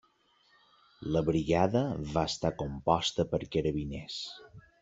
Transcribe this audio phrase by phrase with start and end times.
[1.15, 1.83] La brigada
[2.15, 4.21] va estar composta per carabiners.